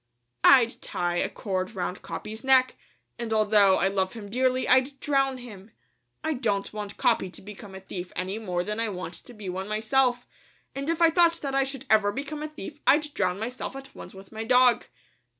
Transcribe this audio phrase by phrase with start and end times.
[0.43, 2.75] "I'd tie a cord round Capi's neck,
[3.19, 5.69] and although I love him dearly, I'd drown him.
[6.23, 9.47] I don't want Capi to become a thief any more than I want to be
[9.47, 10.25] one myself,
[10.73, 11.59] and if I thought that I
[11.91, 14.85] ever should become a thief, I'd drown myself at once with my dog."